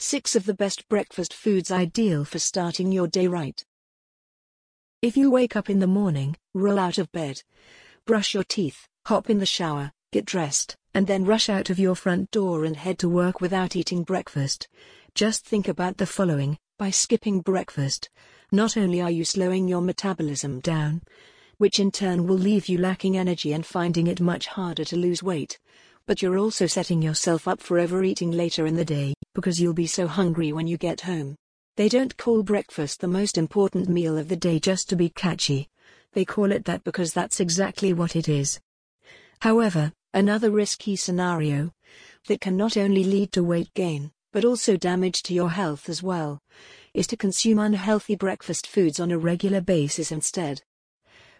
6 0.00 0.36
of 0.36 0.46
the 0.46 0.54
best 0.54 0.88
breakfast 0.88 1.34
foods 1.34 1.72
ideal 1.72 2.24
for 2.24 2.38
starting 2.38 2.92
your 2.92 3.08
day 3.08 3.26
right. 3.26 3.64
If 5.02 5.16
you 5.16 5.28
wake 5.28 5.56
up 5.56 5.68
in 5.68 5.80
the 5.80 5.88
morning, 5.88 6.36
roll 6.54 6.78
out 6.78 6.98
of 6.98 7.10
bed, 7.10 7.42
brush 8.04 8.32
your 8.32 8.44
teeth, 8.44 8.86
hop 9.06 9.28
in 9.28 9.38
the 9.38 9.46
shower, 9.46 9.90
get 10.12 10.24
dressed, 10.24 10.76
and 10.94 11.08
then 11.08 11.24
rush 11.24 11.48
out 11.48 11.68
of 11.68 11.80
your 11.80 11.96
front 11.96 12.30
door 12.30 12.64
and 12.64 12.76
head 12.76 13.00
to 13.00 13.08
work 13.08 13.40
without 13.40 13.74
eating 13.74 14.04
breakfast, 14.04 14.68
just 15.16 15.44
think 15.44 15.66
about 15.66 15.96
the 15.96 16.06
following 16.06 16.58
by 16.78 16.90
skipping 16.90 17.40
breakfast, 17.40 18.08
not 18.52 18.76
only 18.76 19.00
are 19.00 19.10
you 19.10 19.24
slowing 19.24 19.66
your 19.66 19.80
metabolism 19.80 20.60
down, 20.60 21.02
which 21.56 21.80
in 21.80 21.90
turn 21.90 22.24
will 22.24 22.38
leave 22.38 22.68
you 22.68 22.78
lacking 22.78 23.16
energy 23.16 23.52
and 23.52 23.66
finding 23.66 24.06
it 24.06 24.20
much 24.20 24.46
harder 24.46 24.84
to 24.84 24.96
lose 24.96 25.24
weight, 25.24 25.58
but 26.08 26.22
you're 26.22 26.38
also 26.38 26.66
setting 26.66 27.02
yourself 27.02 27.46
up 27.46 27.60
for 27.60 27.78
overeating 27.78 28.32
later 28.32 28.66
in 28.66 28.74
the 28.74 28.84
day, 28.84 29.12
because 29.34 29.60
you'll 29.60 29.74
be 29.74 29.86
so 29.86 30.06
hungry 30.06 30.54
when 30.54 30.66
you 30.66 30.78
get 30.78 31.02
home. 31.02 31.36
They 31.76 31.90
don't 31.90 32.16
call 32.16 32.42
breakfast 32.42 33.00
the 33.00 33.06
most 33.06 33.36
important 33.36 33.90
meal 33.90 34.16
of 34.16 34.28
the 34.28 34.34
day 34.34 34.58
just 34.58 34.88
to 34.88 34.96
be 34.96 35.10
catchy. 35.10 35.68
They 36.14 36.24
call 36.24 36.50
it 36.50 36.64
that 36.64 36.82
because 36.82 37.12
that's 37.12 37.40
exactly 37.40 37.92
what 37.92 38.16
it 38.16 38.26
is. 38.26 38.58
However, 39.40 39.92
another 40.14 40.50
risky 40.50 40.96
scenario 40.96 41.72
that 42.26 42.40
can 42.40 42.56
not 42.56 42.78
only 42.78 43.04
lead 43.04 43.30
to 43.32 43.44
weight 43.44 43.72
gain, 43.74 44.10
but 44.32 44.46
also 44.46 44.78
damage 44.78 45.22
to 45.24 45.34
your 45.34 45.50
health 45.50 45.90
as 45.90 46.02
well, 46.02 46.40
is 46.94 47.06
to 47.08 47.18
consume 47.18 47.58
unhealthy 47.58 48.16
breakfast 48.16 48.66
foods 48.66 48.98
on 48.98 49.10
a 49.10 49.18
regular 49.18 49.60
basis 49.60 50.10
instead. 50.10 50.62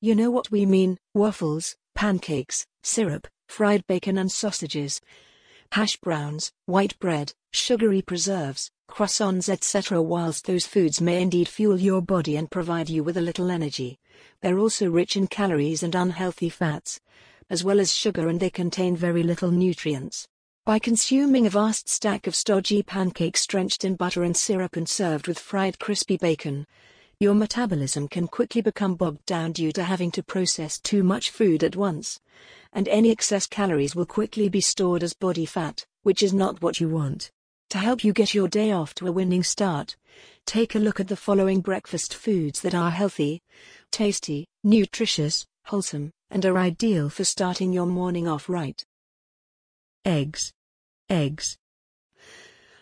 You 0.00 0.14
know 0.14 0.30
what 0.30 0.52
we 0.52 0.66
mean 0.66 0.98
waffles, 1.14 1.74
pancakes, 1.96 2.64
syrup, 2.84 3.26
fried 3.52 3.86
bacon 3.86 4.16
and 4.16 4.32
sausages, 4.32 4.98
hash 5.72 5.98
browns, 5.98 6.50
white 6.64 6.98
bread, 6.98 7.34
sugary 7.52 8.00
preserves, 8.00 8.70
croissants 8.88 9.46
etc. 9.46 10.00
Whilst 10.00 10.46
those 10.46 10.64
foods 10.64 11.02
may 11.02 11.20
indeed 11.20 11.48
fuel 11.48 11.78
your 11.78 12.00
body 12.00 12.34
and 12.36 12.50
provide 12.50 12.88
you 12.88 13.04
with 13.04 13.18
a 13.18 13.20
little 13.20 13.50
energy, 13.50 13.98
they're 14.40 14.58
also 14.58 14.88
rich 14.88 15.18
in 15.18 15.26
calories 15.26 15.82
and 15.82 15.94
unhealthy 15.94 16.48
fats, 16.48 16.98
as 17.50 17.62
well 17.62 17.78
as 17.78 17.94
sugar 17.94 18.26
and 18.26 18.40
they 18.40 18.48
contain 18.48 18.96
very 18.96 19.22
little 19.22 19.50
nutrients. 19.50 20.26
By 20.64 20.78
consuming 20.78 21.46
a 21.46 21.50
vast 21.50 21.90
stack 21.90 22.26
of 22.26 22.34
stodgy 22.34 22.82
pancakes 22.82 23.46
drenched 23.46 23.84
in 23.84 23.96
butter 23.96 24.22
and 24.22 24.34
syrup 24.34 24.76
and 24.76 24.88
served 24.88 25.28
with 25.28 25.38
fried 25.38 25.78
crispy 25.78 26.16
bacon, 26.16 26.66
your 27.20 27.34
metabolism 27.34 28.08
can 28.08 28.28
quickly 28.28 28.62
become 28.62 28.94
bogged 28.94 29.26
down 29.26 29.52
due 29.52 29.72
to 29.72 29.84
having 29.84 30.10
to 30.12 30.22
process 30.22 30.80
too 30.80 31.02
much 31.02 31.30
food 31.30 31.62
at 31.62 31.76
once 31.76 32.18
and 32.72 32.88
any 32.88 33.10
excess 33.10 33.46
calories 33.46 33.94
will 33.94 34.06
quickly 34.06 34.48
be 34.48 34.60
stored 34.60 35.02
as 35.02 35.14
body 35.14 35.46
fat, 35.46 35.84
which 36.02 36.22
is 36.22 36.32
not 36.32 36.62
what 36.62 36.80
you 36.80 36.88
want. 36.88 37.30
To 37.70 37.78
help 37.78 38.04
you 38.04 38.12
get 38.12 38.34
your 38.34 38.48
day 38.48 38.72
off 38.72 38.94
to 38.96 39.06
a 39.06 39.12
winning 39.12 39.42
start, 39.42 39.96
take 40.44 40.74
a 40.74 40.78
look 40.78 41.00
at 41.00 41.08
the 41.08 41.16
following 41.16 41.60
breakfast 41.60 42.14
foods 42.14 42.60
that 42.60 42.74
are 42.74 42.90
healthy, 42.90 43.40
tasty, 43.90 44.46
nutritious, 44.62 45.46
wholesome, 45.64 46.10
and 46.30 46.44
are 46.44 46.58
ideal 46.58 47.08
for 47.08 47.24
starting 47.24 47.72
your 47.72 47.86
morning 47.86 48.28
off 48.28 48.48
right. 48.48 48.84
Eggs. 50.04 50.52
Eggs. 51.08 51.56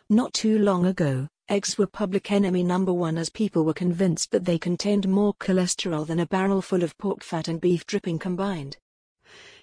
Not 0.08 0.32
too 0.32 0.58
long 0.58 0.86
ago, 0.86 1.28
eggs 1.48 1.78
were 1.78 1.86
public 1.86 2.32
enemy 2.32 2.62
number 2.62 2.92
one 2.92 3.18
as 3.18 3.30
people 3.30 3.64
were 3.64 3.74
convinced 3.74 4.30
that 4.30 4.44
they 4.44 4.58
contained 4.58 5.08
more 5.08 5.34
cholesterol 5.34 6.06
than 6.06 6.20
a 6.20 6.26
barrel 6.26 6.62
full 6.62 6.82
of 6.82 6.96
pork 6.98 7.22
fat 7.22 7.46
and 7.46 7.60
beef 7.60 7.86
dripping 7.86 8.18
combined. 8.18 8.76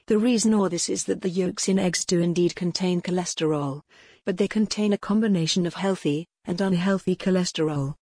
The 0.07 0.17
reason 0.17 0.53
for 0.53 0.69
this 0.69 0.87
is 0.87 1.03
that 1.03 1.19
the 1.19 1.29
yolks 1.29 1.67
in 1.67 1.77
eggs 1.77 2.05
do 2.05 2.21
indeed 2.21 2.55
contain 2.55 3.01
cholesterol, 3.01 3.81
but 4.23 4.37
they 4.37 4.47
contain 4.47 4.93
a 4.93 4.97
combination 4.97 5.65
of 5.65 5.73
healthy 5.73 6.29
and 6.45 6.61
unhealthy 6.61 7.13
cholesterol. 7.17 7.95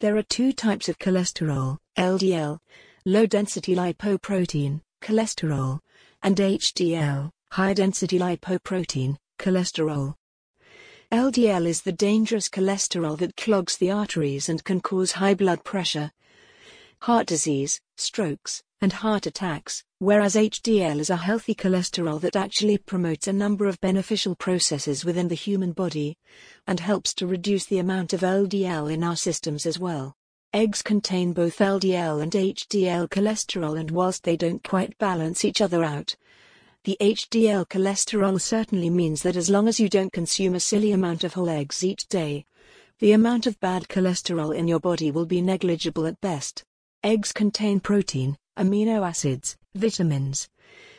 There 0.00 0.16
are 0.16 0.22
two 0.22 0.54
types 0.54 0.88
of 0.88 0.98
cholesterol, 0.98 1.76
LDL, 1.98 2.60
low 3.04 3.26
density 3.26 3.74
lipoprotein, 3.74 4.80
cholesterol, 5.02 5.80
and 6.22 6.34
HDL, 6.38 7.30
high 7.52 7.74
density 7.74 8.18
lipoprotein, 8.18 9.18
cholesterol. 9.38 10.14
LDL 11.12 11.66
is 11.66 11.82
the 11.82 11.92
dangerous 11.92 12.48
cholesterol 12.48 13.18
that 13.18 13.36
clogs 13.36 13.76
the 13.76 13.90
arteries 13.90 14.48
and 14.48 14.64
can 14.64 14.80
cause 14.80 15.12
high 15.12 15.34
blood 15.34 15.62
pressure, 15.62 16.10
heart 17.00 17.26
disease, 17.26 17.82
strokes, 17.98 18.62
and 18.80 18.92
heart 18.92 19.26
attacks, 19.26 19.82
whereas 19.98 20.34
HDL 20.34 20.98
is 20.98 21.10
a 21.10 21.16
healthy 21.16 21.54
cholesterol 21.54 22.20
that 22.20 22.36
actually 22.36 22.78
promotes 22.78 23.26
a 23.26 23.32
number 23.32 23.66
of 23.66 23.80
beneficial 23.80 24.34
processes 24.34 25.04
within 25.04 25.28
the 25.28 25.34
human 25.34 25.72
body 25.72 26.16
and 26.66 26.80
helps 26.80 27.12
to 27.14 27.26
reduce 27.26 27.66
the 27.66 27.78
amount 27.78 28.12
of 28.12 28.20
LDL 28.20 28.92
in 28.92 29.02
our 29.02 29.16
systems 29.16 29.66
as 29.66 29.78
well. 29.78 30.14
Eggs 30.52 30.82
contain 30.82 31.32
both 31.32 31.58
LDL 31.58 32.22
and 32.22 32.32
HDL 32.32 33.08
cholesterol, 33.08 33.78
and 33.78 33.90
whilst 33.90 34.24
they 34.24 34.36
don't 34.36 34.62
quite 34.62 34.96
balance 34.98 35.44
each 35.44 35.60
other 35.60 35.84
out, 35.84 36.16
the 36.84 36.96
HDL 37.00 37.66
cholesterol 37.66 38.40
certainly 38.40 38.88
means 38.88 39.22
that 39.22 39.36
as 39.36 39.50
long 39.50 39.68
as 39.68 39.78
you 39.78 39.88
don't 39.88 40.12
consume 40.12 40.54
a 40.54 40.60
silly 40.60 40.92
amount 40.92 41.22
of 41.22 41.34
whole 41.34 41.50
eggs 41.50 41.84
each 41.84 42.06
day, 42.08 42.46
the 42.98 43.12
amount 43.12 43.46
of 43.46 43.60
bad 43.60 43.88
cholesterol 43.88 44.56
in 44.56 44.66
your 44.66 44.80
body 44.80 45.10
will 45.10 45.26
be 45.26 45.42
negligible 45.42 46.06
at 46.06 46.20
best. 46.20 46.64
Eggs 47.04 47.32
contain 47.32 47.78
protein, 47.78 48.38
amino 48.58 49.06
acids, 49.06 49.56
vitamins, 49.74 50.48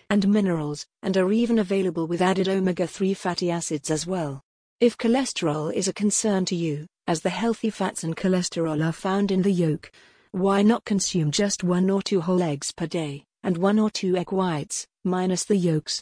and 0.09 0.27
minerals, 0.27 0.87
and 1.03 1.15
are 1.17 1.31
even 1.31 1.59
available 1.59 2.07
with 2.07 2.21
added 2.21 2.47
omega 2.47 2.87
3 2.87 3.13
fatty 3.13 3.51
acids 3.51 3.91
as 3.91 4.07
well. 4.07 4.41
If 4.79 4.97
cholesterol 4.97 5.73
is 5.73 5.89
a 5.89 5.93
concern 5.93 6.45
to 6.45 6.55
you, 6.55 6.87
as 7.05 7.21
the 7.21 7.29
healthy 7.29 7.69
fats 7.69 8.03
and 8.03 8.15
cholesterol 8.15 8.83
are 8.83 8.93
found 8.93 9.29
in 9.29 9.41
the 9.41 9.51
yolk, 9.51 9.91
why 10.31 10.61
not 10.61 10.85
consume 10.85 11.31
just 11.31 11.63
one 11.63 11.89
or 11.89 12.01
two 12.01 12.21
whole 12.21 12.41
eggs 12.41 12.71
per 12.71 12.87
day, 12.87 13.25
and 13.43 13.57
one 13.57 13.77
or 13.77 13.89
two 13.89 14.15
egg 14.15 14.31
whites, 14.31 14.87
minus 15.03 15.43
the 15.43 15.57
yolks? 15.57 16.01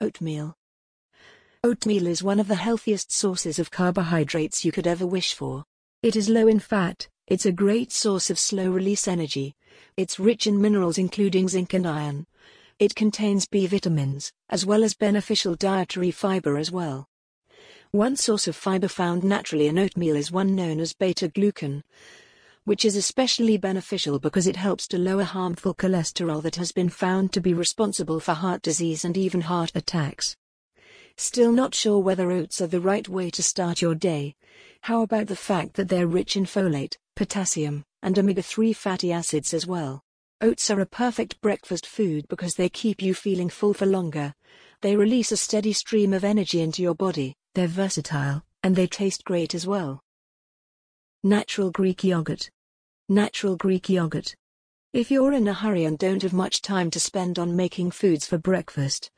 Oatmeal. 0.00 0.54
Oatmeal 1.64 2.06
is 2.06 2.22
one 2.22 2.38
of 2.38 2.48
the 2.48 2.56
healthiest 2.56 3.10
sources 3.10 3.58
of 3.58 3.70
carbohydrates 3.70 4.64
you 4.64 4.70
could 4.70 4.86
ever 4.86 5.06
wish 5.06 5.32
for. 5.32 5.64
It 6.02 6.14
is 6.14 6.28
low 6.28 6.46
in 6.46 6.58
fat, 6.58 7.08
it's 7.26 7.46
a 7.46 7.52
great 7.52 7.90
source 7.90 8.28
of 8.28 8.38
slow 8.38 8.70
release 8.70 9.08
energy, 9.08 9.54
it's 9.96 10.18
rich 10.18 10.46
in 10.46 10.60
minerals 10.60 10.98
including 10.98 11.48
zinc 11.48 11.74
and 11.74 11.86
iron. 11.86 12.26
It 12.78 12.94
contains 12.94 13.46
B 13.46 13.66
vitamins, 13.66 14.32
as 14.50 14.66
well 14.66 14.84
as 14.84 14.94
beneficial 14.94 15.54
dietary 15.54 16.10
fiber 16.10 16.58
as 16.58 16.70
well. 16.70 17.08
One 17.90 18.16
source 18.16 18.46
of 18.46 18.56
fiber 18.56 18.88
found 18.88 19.24
naturally 19.24 19.66
in 19.66 19.78
oatmeal 19.78 20.16
is 20.16 20.30
one 20.30 20.54
known 20.54 20.80
as 20.80 20.92
beta 20.92 21.28
glucan, 21.28 21.82
which 22.64 22.84
is 22.84 22.96
especially 22.96 23.56
beneficial 23.56 24.18
because 24.18 24.46
it 24.46 24.56
helps 24.56 24.88
to 24.88 24.98
lower 24.98 25.22
harmful 25.22 25.72
cholesterol 25.72 26.42
that 26.42 26.56
has 26.56 26.72
been 26.72 26.88
found 26.88 27.32
to 27.32 27.40
be 27.40 27.54
responsible 27.54 28.18
for 28.18 28.34
heart 28.34 28.60
disease 28.60 29.04
and 29.04 29.16
even 29.16 29.42
heart 29.42 29.70
attacks. 29.74 30.36
Still 31.16 31.52
not 31.52 31.74
sure 31.74 31.98
whether 32.00 32.30
oats 32.30 32.60
are 32.60 32.66
the 32.66 32.80
right 32.80 33.08
way 33.08 33.30
to 33.30 33.42
start 33.42 33.80
your 33.80 33.94
day? 33.94 34.34
How 34.82 35.02
about 35.02 35.28
the 35.28 35.36
fact 35.36 35.74
that 35.74 35.88
they're 35.88 36.06
rich 36.06 36.36
in 36.36 36.44
folate, 36.44 36.96
potassium, 37.16 37.82
and 38.02 38.16
omega-3 38.16 38.76
fatty 38.76 39.10
acids 39.10 39.52
as 39.52 39.66
well. 39.66 40.00
Oats 40.42 40.70
are 40.70 40.80
a 40.80 40.86
perfect 40.86 41.40
breakfast 41.40 41.86
food 41.86 42.28
because 42.28 42.54
they 42.54 42.68
keep 42.68 43.02
you 43.02 43.14
feeling 43.14 43.48
full 43.48 43.74
for 43.74 43.86
longer. 43.86 44.32
They 44.82 44.94
release 44.94 45.32
a 45.32 45.36
steady 45.36 45.72
stream 45.72 46.12
of 46.12 46.22
energy 46.22 46.60
into 46.60 46.82
your 46.82 46.94
body, 46.94 47.34
they're 47.54 47.66
versatile, 47.66 48.44
and 48.62 48.76
they 48.76 48.86
taste 48.86 49.24
great 49.24 49.54
as 49.54 49.66
well. 49.66 50.00
Natural 51.24 51.70
Greek 51.70 52.04
yogurt. 52.04 52.50
Natural 53.08 53.56
Greek 53.56 53.88
yogurt. 53.88 54.34
If 54.92 55.10
you're 55.10 55.32
in 55.32 55.48
a 55.48 55.54
hurry 55.54 55.84
and 55.84 55.98
don't 55.98 56.22
have 56.22 56.32
much 56.32 56.62
time 56.62 56.90
to 56.90 57.00
spend 57.00 57.38
on 57.38 57.56
making 57.56 57.90
foods 57.90 58.26
for 58.26 58.38
breakfast, 58.38 59.10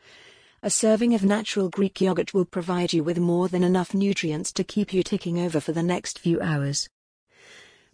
a 0.62 0.70
serving 0.70 1.14
of 1.14 1.24
natural 1.24 1.68
Greek 1.68 2.00
yogurt 2.00 2.32
will 2.32 2.44
provide 2.44 2.92
you 2.92 3.04
with 3.04 3.18
more 3.18 3.48
than 3.48 3.62
enough 3.62 3.92
nutrients 3.94 4.52
to 4.52 4.64
keep 4.64 4.92
you 4.92 5.02
ticking 5.02 5.38
over 5.38 5.60
for 5.60 5.72
the 5.72 5.82
next 5.82 6.18
few 6.18 6.40
hours. 6.40 6.88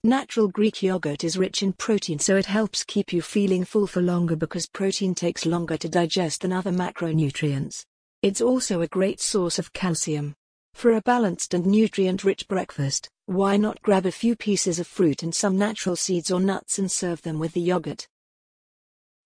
Natural 0.06 0.49
Greek 0.49 0.83
yogurt 0.83 1.25
is 1.25 1.39
rich 1.39 1.62
in 1.62 1.73
protein 1.73 2.19
so 2.19 2.37
it 2.37 2.45
helps 2.45 2.85
keep 2.85 3.11
you 3.11 3.23
feeling 3.23 3.65
full 3.65 3.87
for 3.87 4.03
longer 4.03 4.37
because 4.37 4.67
protein 4.67 5.15
takes 5.15 5.47
longer 5.47 5.79
to 5.79 5.89
digest 5.89 6.43
than 6.43 6.53
other 6.53 6.71
macronutrients. 6.71 7.87
It's 8.21 8.43
also 8.43 8.83
a 8.83 8.87
great 8.87 9.19
source 9.19 9.59
of 9.59 9.73
calcium. 9.73 10.35
For 10.75 10.93
a 10.93 11.01
balanced 11.01 11.55
and 11.55 11.65
nutrient-rich 11.65 12.49
breakfast, 12.49 13.09
why 13.25 13.56
not 13.56 13.81
grab 13.81 14.05
a 14.05 14.12
few 14.12 14.37
pieces 14.37 14.79
of 14.79 14.87
fruit 14.87 15.23
and 15.23 15.35
some 15.35 15.56
natural 15.56 15.97
seeds 15.97 16.31
or 16.31 16.39
nuts 16.39 16.79
and 16.79 16.93
serve 16.93 17.23
them 17.23 17.39
with 17.39 17.55
the 17.55 17.62
yogurt? 17.62 18.06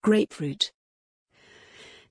Grapefruit. 0.04 0.70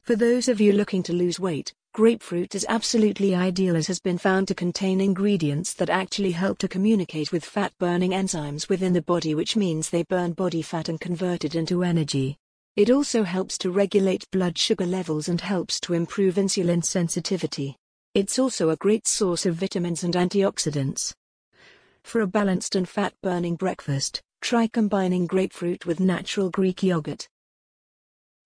For 0.01 0.17
those 0.17 0.49
of 0.49 0.59
you 0.59 0.73
looking 0.73 1.03
to 1.03 1.13
lose 1.13 1.39
weight, 1.39 1.73
Grapefruit 1.97 2.53
is 2.53 2.63
absolutely 2.69 3.33
ideal 3.33 3.75
as 3.75 3.87
has 3.87 3.99
been 3.99 4.19
found 4.19 4.47
to 4.47 4.53
contain 4.53 5.01
ingredients 5.01 5.73
that 5.73 5.89
actually 5.89 6.29
help 6.29 6.59
to 6.59 6.67
communicate 6.67 7.31
with 7.31 7.43
fat 7.43 7.73
burning 7.79 8.11
enzymes 8.11 8.69
within 8.69 8.93
the 8.93 9.01
body, 9.01 9.33
which 9.33 9.55
means 9.55 9.89
they 9.89 10.03
burn 10.03 10.33
body 10.33 10.61
fat 10.61 10.89
and 10.89 11.01
convert 11.01 11.43
it 11.43 11.55
into 11.55 11.83
energy. 11.83 12.37
It 12.75 12.91
also 12.91 13.23
helps 13.23 13.57
to 13.57 13.71
regulate 13.71 14.29
blood 14.29 14.59
sugar 14.59 14.85
levels 14.85 15.27
and 15.27 15.41
helps 15.41 15.79
to 15.79 15.95
improve 15.95 16.35
insulin 16.35 16.85
sensitivity. 16.85 17.75
It's 18.13 18.37
also 18.37 18.69
a 18.69 18.75
great 18.75 19.07
source 19.07 19.47
of 19.47 19.55
vitamins 19.55 20.03
and 20.03 20.13
antioxidants. 20.13 21.15
For 22.03 22.21
a 22.21 22.27
balanced 22.27 22.75
and 22.75 22.87
fat-burning 22.87 23.55
breakfast, 23.55 24.21
try 24.43 24.67
combining 24.67 25.25
grapefruit 25.25 25.87
with 25.87 25.99
natural 25.99 26.51
Greek 26.51 26.83
yogurt. 26.83 27.27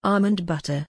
Almond 0.05 0.45
butter. 0.45 0.87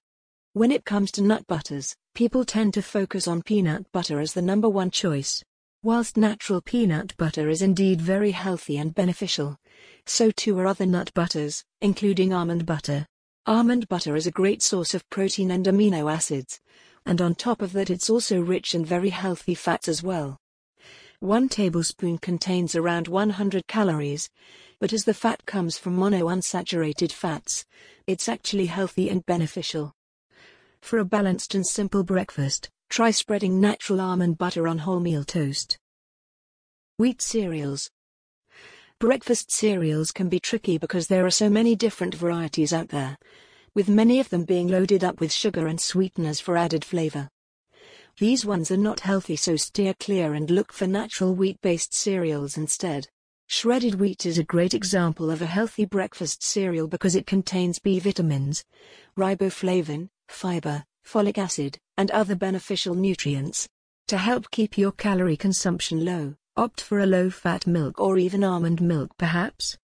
When 0.53 0.71
it 0.71 0.85
comes 0.85 1.11
to 1.13 1.23
nut 1.23 1.45
butters, 1.49 1.97
people 2.15 2.45
tend 2.45 2.75
to 2.75 2.83
focus 2.83 3.27
on 3.27 3.41
peanut 3.41 3.91
butter 3.91 4.21
as 4.21 4.35
the 4.35 4.43
number 4.43 4.69
one 4.69 4.91
choice. 4.91 5.43
Whilst 5.83 6.17
natural 6.17 6.61
peanut 6.61 7.17
butter 7.17 7.49
is 7.49 7.63
indeed 7.63 8.01
very 8.01 8.33
healthy 8.33 8.77
and 8.77 8.95
beneficial, 8.95 9.59
so 10.05 10.31
too 10.31 10.59
are 10.59 10.67
other 10.67 10.85
nut 10.85 11.11
butters, 11.15 11.65
including 11.81 12.33
almond 12.33 12.67
butter. 12.67 13.07
Almond 13.47 13.89
butter 13.89 14.15
is 14.15 14.27
a 14.27 14.31
great 14.31 14.63
source 14.63 14.93
of 14.93 15.09
protein 15.09 15.51
and 15.51 15.65
amino 15.65 16.13
acids, 16.13 16.61
and 17.07 17.21
on 17.21 17.35
top 17.35 17.63
of 17.63 17.73
that 17.73 17.91
it's 17.91 18.11
also 18.11 18.41
rich 18.41 18.75
in 18.75 18.85
very 18.85 19.11
healthy 19.11 19.55
fats 19.55 19.89
as 19.89 20.03
well. 20.03 20.39
One 21.21 21.49
tablespoon 21.49 22.19
contains 22.19 22.77
around 22.77 23.09
100 23.09 23.67
calories, 23.67 24.29
but 24.81 24.93
as 24.93 25.05
the 25.05 25.15
fat 25.15 25.47
comes 25.47 25.79
from 25.79 25.97
monounsaturated 25.97 27.11
fats, 27.11 27.65
it's 28.07 28.29
actually 28.29 28.67
healthy 28.67 29.09
and 29.09 29.25
beneficial. 29.25 29.95
For 30.83 30.99
a 30.99 31.05
balanced 31.05 31.55
and 31.55 31.67
simple 31.67 32.05
breakfast, 32.05 32.71
Try 32.93 33.11
spreading 33.11 33.59
natural 33.59 34.03
almond 34.03 34.37
butter 34.37 34.69
on 34.69 34.81
wholemeal 34.81 35.25
toast. 35.25 35.79
Wheat 36.99 37.23
cereals. 37.23 37.91
Breakfast 38.99 39.51
cereals 39.51 40.13
can 40.13 40.29
be 40.29 40.39
tricky 40.39 40.77
because 40.77 41.07
there 41.07 41.25
are 41.25 41.31
so 41.31 41.49
many 41.49 41.75
different 41.75 42.15
varieties 42.15 42.71
out 42.71 42.91
there, 42.91 43.17
with 43.75 43.89
many 43.89 44.21
of 44.21 44.29
them 44.29 44.45
being 44.45 44.69
loaded 44.69 45.03
up 45.03 45.21
with 45.21 45.33
sugar 45.33 45.69
and 45.69 45.81
sweeteners 45.81 46.39
for 46.39 46.55
added 46.55 46.85
flavor. 46.85 47.31
These 48.19 48.45
ones 48.45 48.71
are 48.71 48.77
not 48.77 49.01
healthy 49.01 49.37
so 49.37 49.57
steer 49.57 49.95
clear 49.95 50.35
and 50.35 50.51
look 50.51 50.71
for 50.71 50.87
natural 50.87 51.35
wheat-based 51.35 51.95
cereals 51.95 52.59
instead. 52.59 53.09
Shredded 53.47 53.95
wheat 53.95 54.27
is 54.27 54.37
a 54.37 54.45
great 54.45 54.75
example 54.75 55.31
of 55.31 55.41
a 55.41 55.47
healthy 55.47 55.87
breakfast 55.87 56.43
cereal 56.43 56.89
because 56.89 57.15
it 57.15 57.27
contains 57.27 57.79
B 57.79 57.99
vitamins, 58.01 58.65
riboflavin, 59.17 60.11
fiber, 60.33 60.85
folic 61.07 61.39
acid, 61.39 61.79
and 61.97 62.11
other 62.11 62.35
beneficial 62.35 62.95
nutrients. 62.95 63.69
To 64.09 64.19
help 64.19 64.51
keep 64.51 64.77
your 64.77 64.93
calorie 64.93 65.37
consumption 65.37 66.05
low, 66.05 66.35
opt 66.57 66.81
for 66.81 67.01
a 67.01 67.07
low-fat 67.07 67.67
milk 67.67 68.01
or 68.01 68.19
even 68.19 68.45
almond 68.45 68.81
milk 68.81 69.11
perhaps. 69.19 69.77